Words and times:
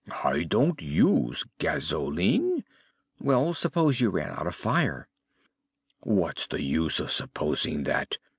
"I 0.23 0.45
don't 0.45 0.81
use 0.81 1.45
gasoline." 1.59 2.63
"Well, 3.19 3.53
suppose 3.53 4.01
you 4.01 4.09
ran 4.09 4.31
out 4.31 4.47
of 4.47 4.55
fire." 4.55 5.07
"What's 5.99 6.47
the 6.47 6.63
use 6.63 6.99
of 6.99 7.11
supposing 7.11 7.83
that?" 7.83 8.17